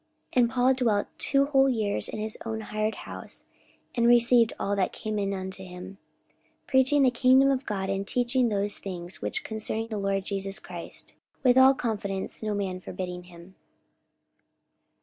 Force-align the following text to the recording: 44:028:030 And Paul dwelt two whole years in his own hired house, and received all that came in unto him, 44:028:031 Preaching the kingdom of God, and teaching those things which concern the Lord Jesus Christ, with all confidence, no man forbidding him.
44:028:030 0.33 0.41
And 0.41 0.49
Paul 0.49 0.73
dwelt 0.73 1.07
two 1.19 1.45
whole 1.45 1.69
years 1.69 2.09
in 2.09 2.17
his 2.17 2.35
own 2.43 2.61
hired 2.61 2.95
house, 3.05 3.45
and 3.93 4.07
received 4.07 4.51
all 4.59 4.75
that 4.75 4.93
came 4.93 5.19
in 5.19 5.31
unto 5.31 5.63
him, 5.63 5.99
44:028:031 6.65 6.67
Preaching 6.69 7.03
the 7.03 7.11
kingdom 7.11 7.51
of 7.51 7.67
God, 7.67 7.87
and 7.91 8.07
teaching 8.07 8.49
those 8.49 8.79
things 8.79 9.21
which 9.21 9.43
concern 9.43 9.85
the 9.91 9.99
Lord 9.99 10.25
Jesus 10.25 10.57
Christ, 10.57 11.13
with 11.43 11.55
all 11.55 11.75
confidence, 11.75 12.41
no 12.41 12.55
man 12.55 12.79
forbidding 12.79 13.25
him. 13.25 13.53